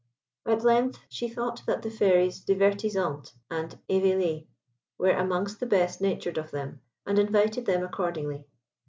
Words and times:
At 0.47 0.63
length, 0.63 0.97
she 1.09 1.29
thought 1.29 1.61
that 1.67 1.83
the 1.83 1.91
Fairies 1.91 2.43
Divertisante 2.43 3.33
and 3.51 3.77
Eveillée 3.87 4.47
were 4.97 5.11
amongst 5.11 5.59
the 5.59 5.67
best 5.67 6.01
natured 6.01 6.39
of 6.39 6.49
them, 6.49 6.81
and 7.05 7.19
invited 7.19 7.67
them 7.67 7.83
accordingly. 7.83 8.47